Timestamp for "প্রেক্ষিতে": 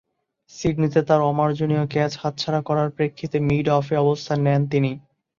2.89-3.37